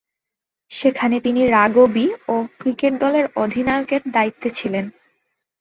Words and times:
সেখানে 0.71 1.15
তিনি 1.19 1.41
রাগবি 1.47 2.05
ও 2.27 2.35
ক্রিকেট 2.59 2.93
দলের 3.03 3.25
অধিনায়কের 3.35 4.01
দায়িত্বে 4.11 4.49
ছিলেন। 4.49 4.85